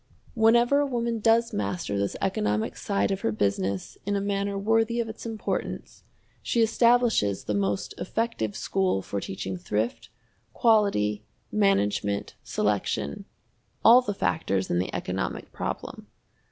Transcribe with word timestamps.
Whenever 0.33 0.79
a 0.79 0.85
woman 0.87 1.19
does 1.19 1.53
master 1.53 1.95
this 1.95 2.15
economic 2.21 2.75
side 2.75 3.11
of 3.11 3.21
her 3.21 3.31
business 3.31 3.99
in 4.03 4.15
a 4.15 4.19
manner 4.19 4.57
worthy 4.57 4.99
of 4.99 5.07
its 5.07 5.27
importance, 5.27 6.03
she 6.41 6.63
establishes 6.63 7.43
the 7.43 7.53
most 7.53 7.93
effective 7.99 8.55
school 8.55 9.03
for 9.03 9.21
teaching 9.21 9.57
thrift, 9.57 10.09
quality, 10.53 11.23
management, 11.51 12.33
selection 12.43 13.25
all 13.85 14.01
the 14.01 14.15
factors 14.15 14.71
in 14.71 14.79
the 14.79 14.91
economic 14.91 15.51
problem. 15.51 16.07